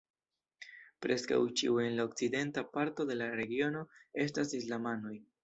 [1.05, 3.85] Preskaŭ ĉiuj en la okcidenta parto de la regiono
[4.27, 5.17] estas islamanoj.